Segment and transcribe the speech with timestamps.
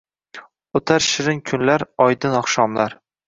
[0.79, 2.97] O‘tar shirin kunlar, oydin oqshomlar–